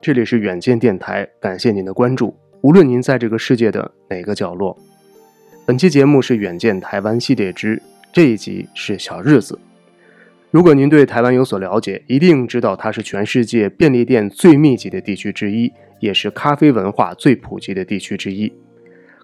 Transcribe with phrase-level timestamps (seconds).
[0.00, 2.36] 这里是远见电台，感谢您的关注。
[2.60, 4.78] 无论您在这个世界的哪个角落，
[5.66, 7.82] 本期节目是远见台湾系列之
[8.12, 9.58] 这一集是小日子。
[10.52, 18.52] 如果您对台湾有所了解，一定知道它是全世界便利店最密集的地区之一，也是咖啡文化最普及的地区之一。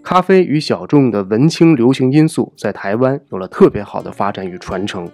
[0.02, 5.09] 咖啡与小众的文青流行因素在台湾有了特别好的发展与传承。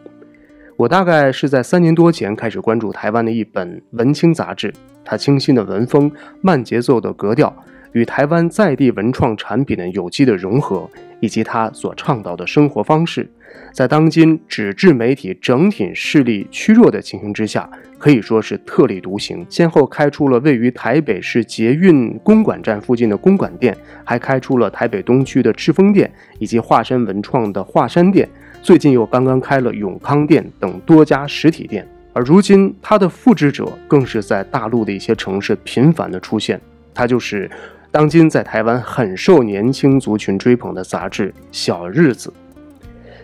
[0.80, 4.72] 我大概是在三年多前开始关注台湾的一本文青杂志，
[5.04, 7.54] 它清新的文风、慢节奏的格调，
[7.92, 10.88] 与台湾在地文创产品的有机的融合，
[11.20, 13.30] 以及它所倡导的生活方式。
[13.74, 17.68] 在当今纸质媒体整体势力趋弱的情形之下，
[17.98, 19.44] 可以说是特立独行。
[19.50, 28.26] 先后开出了位于台北市捷运公馆站附近的公馆店，还开出了台北东区的赤峰店，以及华山文创的华山店。
[28.62, 31.86] 最近又刚刚开了永康店等多家实体店。
[32.12, 36.60] 而如今，它的复制者更是在大陆的一些城市频繁的出现。
[36.92, 37.50] 它就是
[37.90, 42.28] 当今在台湾很受年轻族群追捧的杂志《小日子》。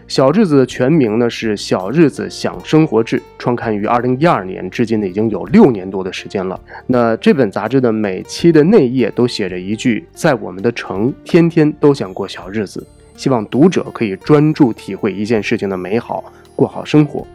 [0.08, 6.58] 小日子的全名呢是《小日子享生活志》，创刊于二零一二年，至今呢已经有六年多的时间了。
[6.86, 17.26] 那这本杂志的每期的内页都写着一句：“在我们的城，天天都想过小日子。”希望读者可以专注体会一件事情的美好，过好生活。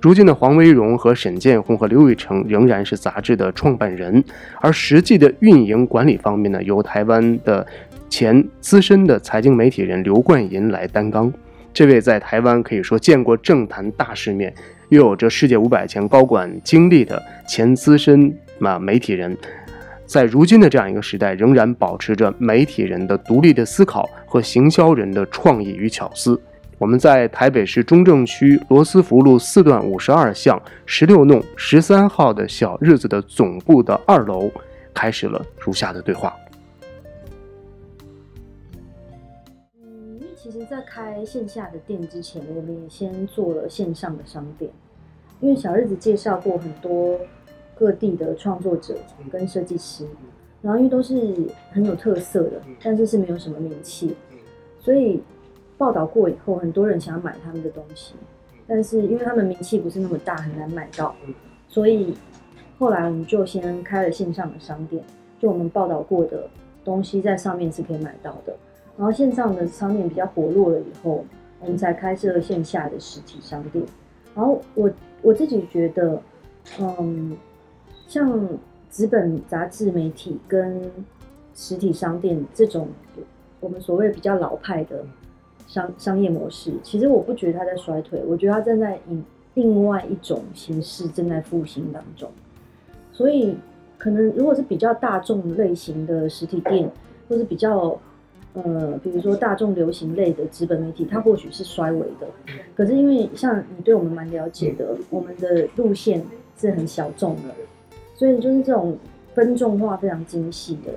[0.00, 4.22] 如今的黄维荣和沈建宏和刘伟成仍然是杂志的创办人，
[4.60, 7.66] 而实际的运营管理方面呢，由台湾的
[8.10, 11.32] 前资深的财经媒体人刘冠银来担纲。
[11.72, 14.52] 这位在台湾可以说见过政坛大世面，
[14.90, 19.34] 又有着世界五百强高管经历的前资深啊媒体人，
[20.06, 26.40] 在如今的这样一个时代，仍然保持着媒体人的独立的思考和行销人的创意与巧思。
[26.78, 34.50] 我们在台北市中正区罗斯福路四段五十二巷十六弄十三号的小日子的总部的二楼，
[34.92, 36.34] 开始了如下的对话。
[40.36, 44.70] 其实，在开线下的店之前，我们也先做了线上的商店。
[45.40, 47.18] 因为小日子介绍过很多
[47.76, 48.96] 各地的创作者
[49.30, 50.06] 跟设计师，
[50.62, 51.34] 然后因为都是
[51.72, 54.16] 很有特色的，但是是没有什么名气，
[54.80, 55.22] 所以
[55.76, 58.14] 报道过以后，很多人想要买他们的东西，
[58.66, 61.14] 但是因为他们名气不是那么大，很难买到，
[61.68, 62.14] 所以
[62.78, 65.02] 后来我们就先开了线上的商店，
[65.40, 66.48] 就我们报道过的
[66.84, 68.56] 东西在上面是可以买到的。
[68.96, 71.24] 然后线上的商店比较活络了以后，
[71.60, 73.84] 我们才开设线下的实体商店。
[74.34, 74.90] 然后我
[75.20, 76.20] 我自己觉得，
[76.78, 77.36] 嗯，
[78.14, 78.48] 像
[78.92, 80.80] 纸本杂志媒体跟
[81.52, 82.86] 实体商店这种
[83.58, 85.04] 我们所谓比较老派的
[85.66, 89.20] 商商业模式，其实我不觉得它在衰退，我觉得它正在以
[89.54, 92.30] 另外一种形式正在复兴当中。
[93.10, 93.56] 所以
[93.98, 96.88] 可能如果是比较大众类型的实体店，
[97.28, 97.98] 或是比较
[98.52, 102.28] 呃，比如说大众流行类的资本媒体，它或许是衰微的，
[102.76, 106.24] 可是因为像你对我们蛮了解的，我们的路线
[106.56, 107.54] 是很小众的，
[108.14, 108.96] 所以就是这种
[109.34, 110.92] 分众化非常精细的，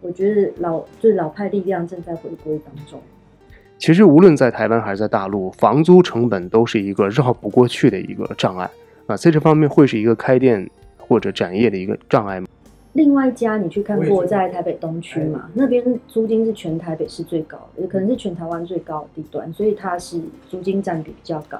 [0.00, 3.00] 我觉得老就是老派力量正在回归当中。
[3.78, 8.70] 其实无论在台湾还是在大陆，房租成本都是一个绕不过去的一个障碍
[9.06, 12.46] 啊，在这方面会是一个开店或者展业的一个障碍吗？
[12.92, 21.58] 另外一家你去看过，在台北东区嘛，那边租金是全台北市最高的，也可能是全台湾最高的地段，所以它是租金占比比较高。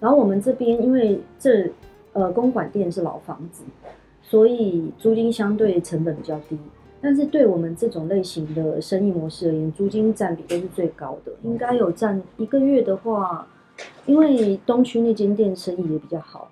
[0.00, 1.70] 然后我们这边因为这
[2.12, 3.62] 呃公馆店是老房子，
[4.32, 6.56] 所以租金相对成本比较低。
[7.02, 13.46] 但是对我们这种类型的生意模式而言，租金占比都是最高的，应该有占一个月的话，
[14.06, 16.50] 因为东区那间店生意也比较好，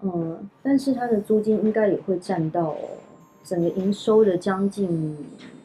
[0.00, 2.74] 嗯，但是它的租金应该也会占到。
[3.44, 5.16] 整个营收的将近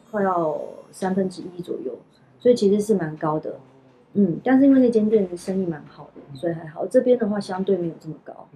[0.08, 0.56] 快要
[0.92, 1.92] 三分之一左右，
[2.38, 3.58] 所以其实是蛮高的，
[4.12, 6.86] 嗯，但是因为那间店的生意蛮好的，所以还好。
[6.86, 8.48] 这边的话相对没有这么高，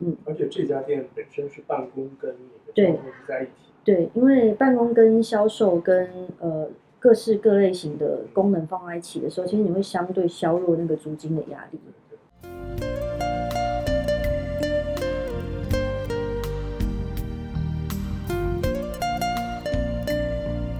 [0.00, 2.34] 嗯，而且这家店本身是办公跟
[2.76, 3.50] 那个在一起，
[3.84, 6.10] 对，因为办公跟销售跟
[6.40, 6.68] 呃
[6.98, 11.78] 各式各类型的功能放在一起的时候，其实你会相对削弱那个租金的压力。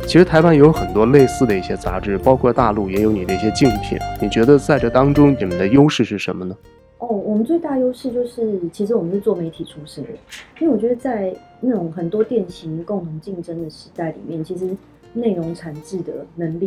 [0.06, 3.98] 其实台湾有很多类似的一些杂志，包括大陆也有你的一些竞品。
[4.22, 6.56] 你觉得在这当中，你们的优势是什么呢？
[7.04, 10.10] 哦，我们最大优势就是，其实我们是做媒体出身的，
[10.58, 14.74] 因为我觉得在那种很多店型共同竞争的时代里面，其实
[15.12, 16.66] 内容产制的能力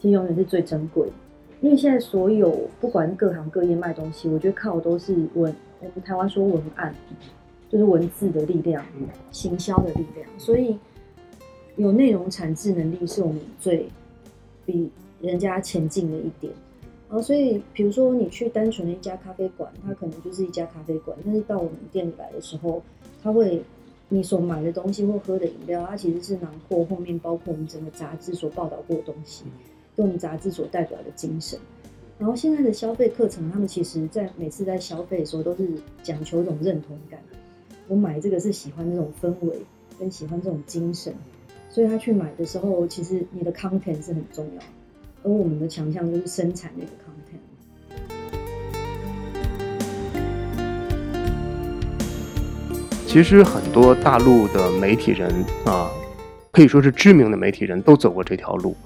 [0.00, 1.06] 其实永远是最珍贵。
[1.60, 6.94] 因为现在所有不管各行各业卖东西，我觉得靠的都是文，我们台湾说文案，
[7.68, 8.84] 就是文字的力量，
[9.30, 10.78] 行销的力量，所以
[11.76, 13.88] 有内容产制能力是我们最
[14.64, 14.90] 比
[15.20, 16.52] 人家前进的一点。
[17.08, 22.82] 然后，所以比如说你去单纯的一家咖啡馆，它可能就是一家咖啡馆，但是到我们店里来的时候，
[23.22, 23.62] 它会
[24.08, 29.44] 你所买的东西或喝的饮料，它其实是囊括后面包括我们整个杂志所报道过的东西，
[29.94, 31.58] 跟我们杂志所代表的精神。
[32.18, 35.68] 然后现在的消费课程，他们其实在每次在消费的时候，都是
[36.02, 37.20] 讲求一种认同感。
[37.88, 39.56] 我买这个是喜欢这种氛围，
[39.98, 41.14] 跟喜欢这种精神，
[41.70, 44.62] 所以他去买的时候，其实你的 content 是很重要。
[45.26, 47.40] 而我们的强项就是生产那个 content。
[53.04, 55.28] 其实很多大陆的媒体人
[55.64, 55.90] 啊，
[56.52, 58.76] 可以说是知名的媒体人都走过这条路。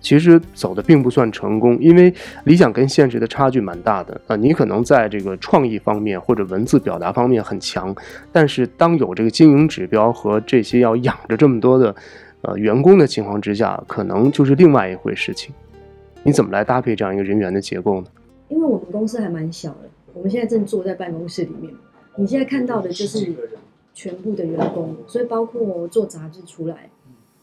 [0.00, 2.10] 其实走的并不算成功，因为
[2.44, 4.34] 理想跟现实的差距蛮大的啊。
[4.34, 7.94] 你可能在这个创意方面或者文字表达方面很强，
[8.32, 11.94] 但是当有这个经营指标和这些要养着这么多的
[12.40, 15.52] 呃员工的情况之下，可能就是另外一回事情。
[16.22, 18.06] 你怎么来搭配这样一个人员的结构呢？
[18.48, 21.72] 因为我们公司还蛮小的，我们现在正坐在办公室里面，
[22.16, 23.34] 你现在看到的就是
[23.94, 26.90] 全部的员工，所以包括做杂志出来、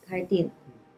[0.05, 0.49] 开店，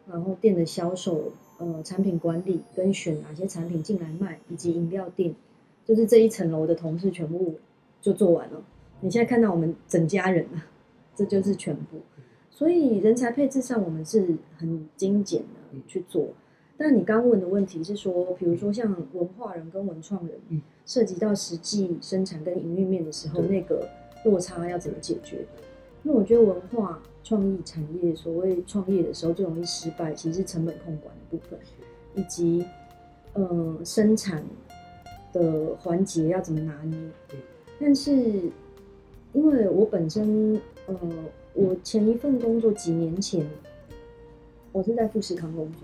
[0.10, 1.32] 然后店的销售。
[1.62, 5.36] 呃，产品管理跟选哪些产品进来卖，以及饮料店，
[5.84, 7.56] 就是这一层楼的同事全部
[8.02, 8.62] 就做完了。
[9.02, 10.64] 你现在看到我们整家人了，
[11.18, 12.00] 这就是全部。
[12.50, 16.30] 所以人才配置上，我们是很精简的去做。
[16.82, 23.86] 但你刚问的问题是说，比如说像文化人跟文创人，涉及到实际生产跟营运面的时候，那个
[24.24, 25.46] 落差要怎么解决？
[26.04, 31.60] 因为我觉得文化创意产业，所谓创业的时候最容易失败，其实是成本控管的部分，
[32.16, 32.66] 以及
[33.34, 34.42] 呃生产
[35.34, 36.98] 的环节要怎么拿捏。
[37.78, 38.14] 但是
[39.34, 40.56] 因为我本身
[40.88, 40.98] 呃，
[41.54, 43.46] 我前一份工作几年前，
[44.72, 45.82] 我是在富士康工作，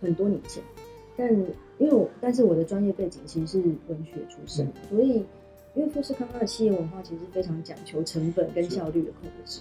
[0.00, 0.62] 很多年前。
[1.16, 1.32] 但
[1.78, 3.58] 因为我，但是我的专业背景其实是
[3.88, 5.24] 文学出身，所以。
[5.72, 9.60] 因为富士康它的企业文化其实非常讲求成本跟效率的控制。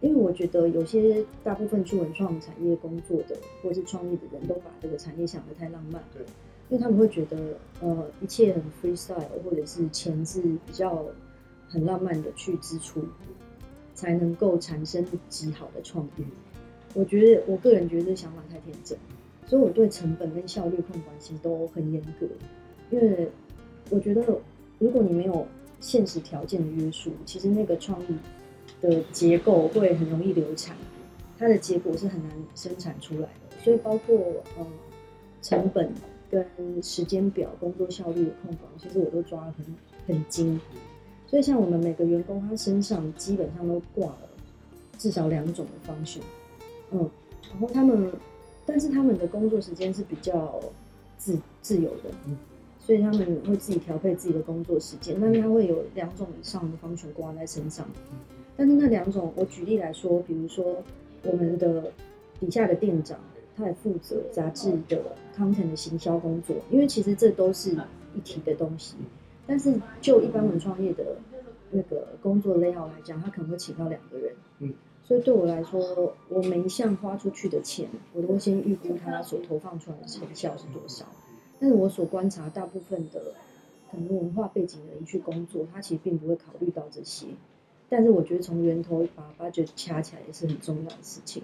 [0.00, 6.22] 因为我觉得有些大部分去文创产业工作的或者是创业的人都把这个产业想得太浪漫，对，
[6.68, 11.04] 因为他们会觉得呃一切很 freestyle，或者是钱是比较
[11.68, 13.02] 很浪漫的去支出，
[13.94, 16.24] 才能够产生极好的创意。
[16.94, 18.96] 我觉得我个人觉得这想法太天真，
[19.52, 22.26] 所以我对成本跟效率控管其实都很严格，
[22.90, 23.28] 因为
[23.90, 24.24] 我觉得。
[24.78, 25.46] 如果你没有
[25.78, 28.16] 现实条件的约束，其实那个创意
[28.80, 30.74] 的结构会很容易流产，
[31.38, 33.56] 它的结果是很难生产出来的。
[33.62, 34.16] 所以包括
[34.58, 34.66] 呃
[35.40, 35.92] 成本
[36.28, 36.44] 跟
[36.82, 39.64] 时间表、工作效率的控管，其实我都抓得很
[40.08, 40.60] 很精。
[41.28, 44.28] 所以像我们每个员工，他身上基本上都挂了
[44.98, 46.18] 至少两种的方式，
[46.90, 47.08] 嗯，
[47.52, 48.10] 然后他们，
[48.66, 50.60] 但是他们的工作时间是比较
[51.16, 52.10] 自自由的。
[52.84, 57.86] 所以他们会自己调配自己的工作时间，但是他会有两种以上的方权挂在身上。
[58.56, 60.82] 但是那两种，我举例来说，比如说
[61.22, 61.92] 我们的
[62.40, 63.16] 底下的店长，
[63.56, 65.00] 他也负责杂志的
[65.38, 67.70] content 的行销工作，因为其实这都是
[68.16, 68.96] 一体的东西。
[69.46, 71.16] 但是就一般文创业的
[71.72, 74.34] 那个工作 layout 来讲，他可能会请到两个人。
[74.60, 74.72] 嗯。
[75.04, 81.04] 所以对我来说，我每一项花出去的钱，我都会先预估他所投放出来的成效是多少。
[81.58, 83.34] 但是我所观察，大部分的
[83.90, 87.26] 可能文化背景的人去工作，他其实并不会考虑到这些。
[87.88, 91.42] 但是我觉得从源头把 budget 掐起来也是很重要的事情。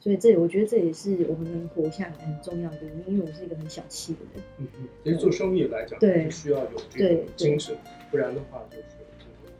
[0.00, 4.44] 所以这我觉得这也是我们能活下来很重要的原因，因为我是一个很小气的人。
[4.58, 4.88] 嗯嗯。
[5.04, 7.76] 其实做生意来讲，对，需要有这个精神，
[8.10, 8.95] 不然的话就是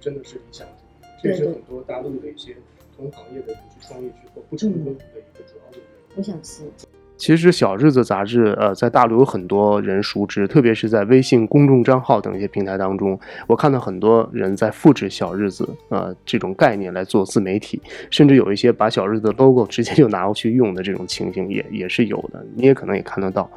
[0.07, 0.65] 真的是理想。
[1.21, 2.55] 这是很多大陆的一些
[2.97, 4.95] 同行业的人去创业之后不成功的一
[5.37, 6.17] 个主要的原因。
[6.17, 6.63] 我想是。
[7.17, 23.51] 其实《小日子》杂志，呃，在大陆有很多人熟知，特别是在微信公众账号等一些平台当中，我看到很多人在复制《小日子》呃这种概念来做自媒体，甚至有一些把《小日子》的 logo 直接就拿过去用的这种情形也也是有的，你也可能也看得到。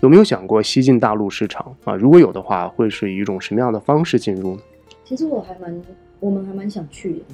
[0.00, 1.96] 有没有想过西进大陆市场啊？
[1.96, 4.62] 如果有的话，会是以一种什么样的方式进入呢？
[5.08, 5.82] 其实我还蛮，
[6.20, 7.24] 我们还蛮想去的，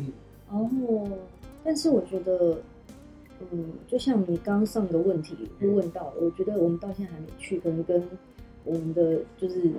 [0.48, 1.08] 然后，
[1.64, 2.56] 但是我觉得。
[3.50, 8.02] 嗯，就像你刚刚上的问题会问到，我觉得我们到现在还没去，可能跟
[8.64, 9.70] 我们的就是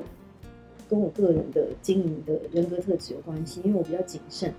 [0.89, 4.53] 跟我个人的经营的人格特质有关系，因为我比较谨慎。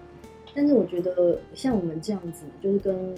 [0.54, 3.14] 但是我觉得像我们这样子，就是跟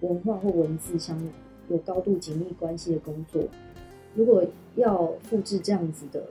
[0.00, 1.20] 文化或文字相
[1.68, 3.42] 有高度紧密关系的工作，
[4.14, 4.42] 如果
[4.76, 6.22] 要复制这样子的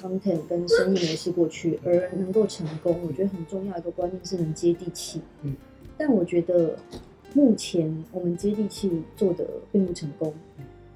[0.00, 5.20] content 跟生意模式过去而能够成功，我觉得很重要一个观念是能接地气。
[5.42, 5.54] 嗯，
[5.96, 6.78] 但我觉得
[7.34, 10.32] 目前我们接地气做的并不成功。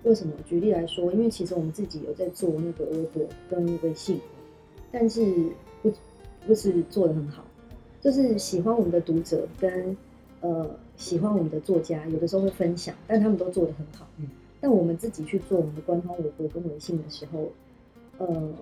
[0.04, 0.32] 为什么？
[0.44, 4.20] 举例来说，因为其实我们自己有在做那个微博跟微信，
[4.90, 5.24] 但是
[5.80, 5.92] 不
[6.44, 7.44] 不是做的很好，
[8.00, 9.96] 就是喜欢我们的读者跟
[10.40, 14.08] 呃喜欢我们的作家，有的时候会分享，但他们都做的很好。
[14.18, 14.26] 嗯，
[14.60, 17.52] 但我们自己去做我们的官方微博跟微信的时候，
[18.18, 18.52] 呃，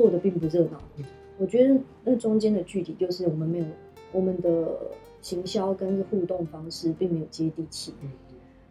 [0.00, 0.80] 做的并不热闹。
[1.36, 3.64] 我觉得那中间的具体就是我们没有
[4.12, 4.78] 我们的
[5.20, 7.92] 行销跟互动方式并没有接地气。
[8.02, 8.08] 嗯，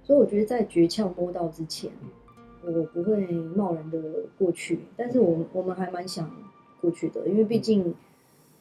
[0.03, 1.91] 所以我觉得在诀窍摸到之前。
[2.61, 3.97] 我不会贸然的
[4.37, 6.29] 过去，但是我我们还蛮想
[6.81, 7.95] 过去的，因为毕竟，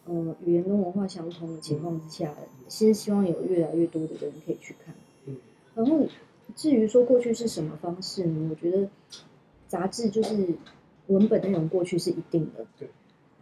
[0.07, 2.33] 呃，语言跟文化相同的情况之下，
[2.69, 4.95] 其实希望有越来越多的人可以去看。
[5.27, 5.37] 嗯，
[5.75, 6.07] 然后
[6.55, 8.49] 至于说过去是什么方式呢？
[8.49, 8.89] 我觉得
[9.67, 10.37] 杂志就是
[11.09, 12.65] 文本内容过去是一定的。
[12.79, 12.89] 对。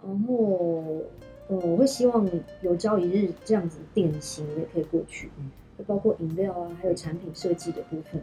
[0.05, 1.03] 然后，
[1.47, 2.29] 呃，我会希望
[2.63, 5.31] 有朝一日这样子典型也可以过去，
[5.79, 8.21] 就包括饮料啊，还有产品设计的部分，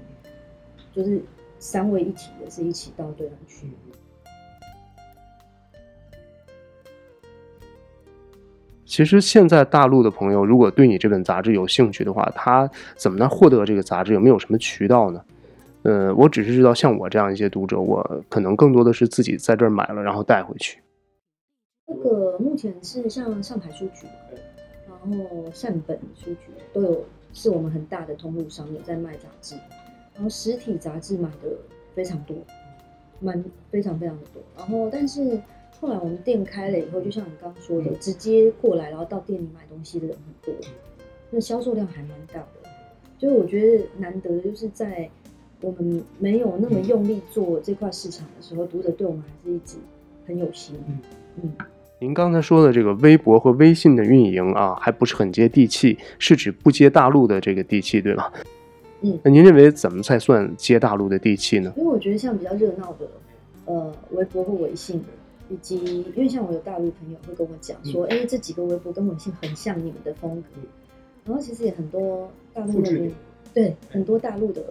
[0.91, 1.21] 就是。
[1.59, 3.67] 三位一体的是一起到对岸去。
[8.85, 14.13] 其实现在大陆的朋友如果对你这本杂志有兴趣的话，他怎么能获得这个杂志？
[14.13, 15.23] 有没有什么渠道呢？
[15.83, 20.81] 呃，我只是知道像我这样一些读者，我可能更多的是自己在这儿买了，然后带回去。
[21.87, 24.07] 这个目前是像上海书局，
[24.87, 29.55] 然后善本书局都有，是我们很大的通路商有在卖杂志。
[30.13, 31.49] 然后实体杂志买的
[31.93, 32.37] 非常多，
[33.19, 34.41] 蛮非常非常的多。
[34.55, 35.41] 然后，但是
[35.81, 40.65] 后来我们店开了以后，就像你刚刚说的，直接过来然后到店里买东西的人很多，
[41.29, 42.69] 那销售量还蛮大的。
[43.17, 45.09] 就是我觉得难得，就是在
[45.63, 49.77] 我们没有那么用力做这块市场的时候，读者对我们还是一直
[50.27, 50.75] 很有心。
[50.87, 50.99] 嗯
[51.41, 51.53] 嗯。
[51.99, 58.29] 您刚才说的这个微博和微信的运营啊，还不是很接地气，是指不接大陆的这个地气，对吗？
[58.99, 61.73] 嗯，那您认为怎么才算接大陆的地气呢？
[61.77, 63.07] 因为我觉得像比较热闹的，
[63.65, 65.01] 呃，微博或微信，
[65.49, 70.47] 以及因为像我有大陆朋友会跟我讲说，哎，这几个微博跟微信很像你们的风格。
[71.25, 73.09] 然后其实也很多大陆的人，
[73.53, 74.61] 对，很多大陆的，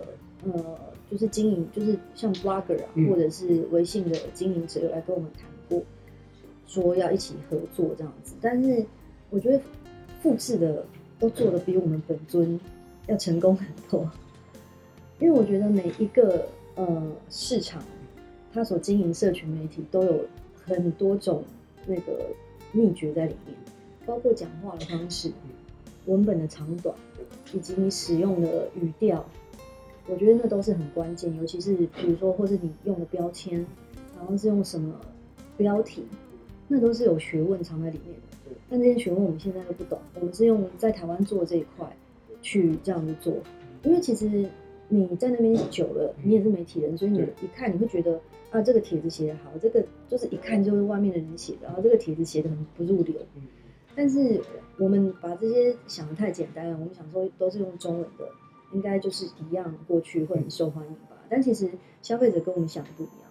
[0.45, 0.79] 呃，
[1.11, 5.83] 就是经营，就是像 blogger 啊，或者是微信的经营者有来跟我们谈过，
[6.67, 8.35] 说要一起合作这样子。
[8.41, 8.85] 但是
[9.31, 9.61] 我觉得
[10.21, 10.85] 复制的
[11.19, 12.59] 都做的比我们本尊
[13.07, 14.11] 要成功很多。
[15.21, 17.81] 因为我觉得每一个呃市场，
[18.53, 20.25] 它所经营社群媒体都有
[20.65, 21.45] 很多种
[21.87, 22.27] 那个
[22.73, 23.57] 秘诀在里面，
[24.05, 25.31] 包括讲话的方式、
[26.07, 26.93] 文本的长短，
[27.55, 29.25] 以及你使用的语调，
[30.07, 31.35] 我觉得那都是很关键。
[31.37, 33.65] 尤其是比如说，或是你用的标签，
[34.17, 35.01] 然后是用什么
[35.57, 36.05] 标题，
[36.69, 38.57] 那都是有学问藏在里面的。
[38.69, 41.97] 但这些学问我们现在都不懂，我们是用在台湾做这一块
[42.41, 43.35] 去这样子做，
[43.83, 44.49] 因为其实。
[44.89, 53.15] 你在那边久了，你也是媒体人，所以你一看你会觉得啊，这个帖子写的好，这个就是一看就是外面的人写的，然后这个帖子写的很不入流。
[53.95, 54.39] 但是
[54.77, 58.29] 我们把这些想的太简单了，我们想说都是用中文的，
[58.73, 61.17] 应该就是一样过去会很受欢迎吧？
[61.29, 61.71] 但其实
[62.03, 63.31] 消费者跟我们想的不一样，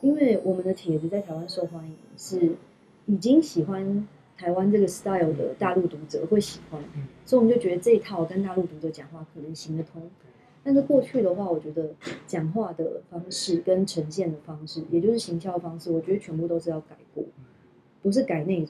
[0.00, 2.54] 因为我们的帖子在台湾受欢迎，是
[3.06, 4.06] 已经喜欢
[4.36, 6.82] 台湾这个 style 的大陆读者会喜欢，
[7.24, 10.02] 所以我们就觉得这一套跟大陆读者讲话可能行得通。
[10.62, 11.90] 但是过去的话，我觉得
[12.26, 17.24] 讲话的方式跟呈现的方式，也就是行销方式，我觉得全部都是要改过，
[18.02, 18.68] 不是改内容，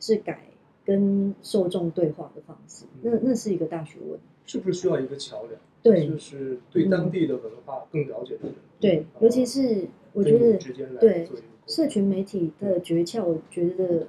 [0.00, 0.40] 是改
[0.86, 2.86] 跟受众对话的方式。
[3.02, 5.60] 那那是一个大学问，是不是需要一个桥梁？
[5.82, 8.54] 对，就是对当地的文化更了解的人。
[8.80, 10.58] 对，尤其是我觉得
[10.98, 11.28] 对
[11.66, 14.06] 社群媒体的诀窍，我觉得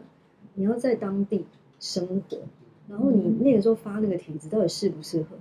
[0.53, 1.45] 你要在当地
[1.79, 2.37] 生活，
[2.87, 5.37] 然后你那个时候发那个帖子到底适不适合？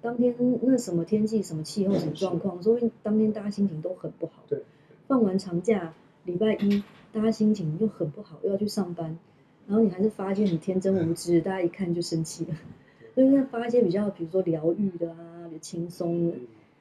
[0.00, 4.42] 当天那什么天气、什么气候、什么状况，所以当天大家心情都很不好。
[4.46, 4.62] 对，
[5.08, 9.18] 放完长假，礼拜一大家心情又很不好，又要去上班，
[9.66, 12.54] 然后你还是发一些很天真无知，大家一看就生气了。
[13.14, 16.36] 所以发一些比较，比如说疗愈的啊，比轻松的。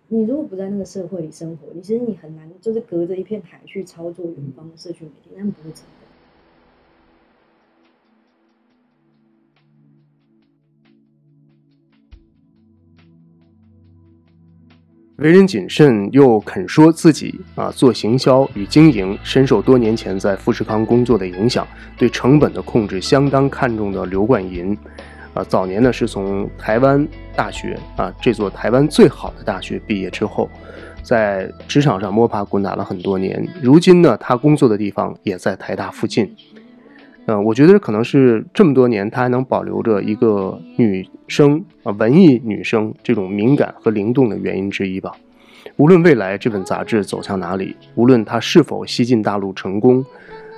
[0.08, 5.88] 你如果不在那个社会里生活，你其实你很难，就是隔着一片海去操作远方的社区媒体，那不会成功。
[15.18, 21.66] 为人谨慎又肯说自己啊做行销与经营，深受多年前在富士康工作的影响，
[21.98, 24.78] 对成本的控制相当看重的刘冠银，
[25.34, 30.50] 啊早年呢是从台湾大学啊这座台湾最好的大学毕业之后，
[31.02, 36.34] 在职场上摸爬滚打了很多年，如今呢，他工作的地方也在台大附近。
[37.26, 45.12] 嗯，我觉得可能是这么多年，他还能保留着一个女生啊，文艺女生这种敏感和灵动的原因之一吧。
[45.78, 50.06] 无论未来这本杂志走向哪里，无论它是否西进大陆成功，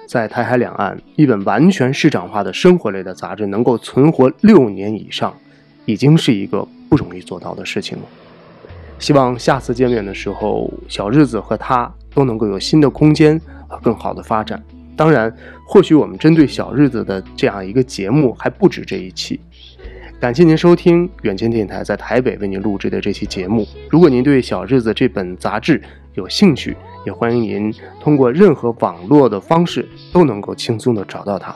[0.07, 5.35] 在台海两岸，一本完全市场化的生活类的杂志能够存活六年以上，
[5.85, 8.03] 已经是一个不容易做到的事情了。
[8.99, 14.61] 希望下次见面的时候，小日子和他都能够有新的空间和更好的发展。
[14.95, 15.35] 当然，
[15.67, 19.39] 或许我们针对小日子的这样一个节目还不止这一期。
[20.17, 23.67] 感谢您收听远见电台在台北为您录制的这期节目。
[23.89, 25.81] 如果您对小日子这本杂志
[26.15, 31.55] 有兴趣，也欢迎您通过任何网络的方式都能够轻松的找到它。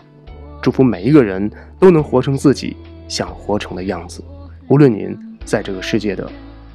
[0.61, 1.49] 祝福每一个人
[1.79, 2.75] 都能活成自己
[3.07, 4.23] 想活成的样子，
[4.67, 6.29] 无论您在这个世界的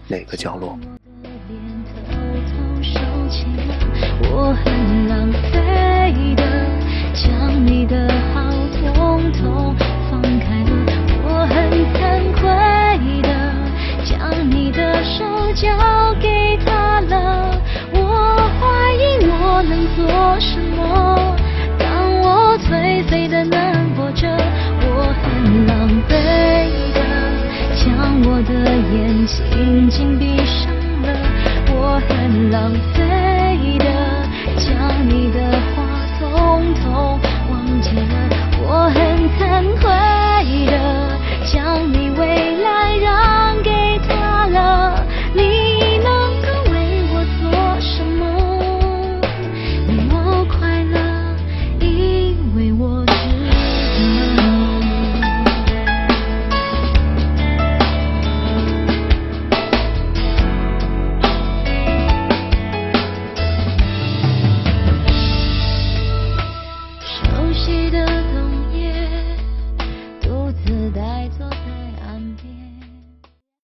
[0.08, 0.78] 哪个角落。
[4.32, 6.64] 我很浪费的。
[7.14, 9.76] 将你的好统统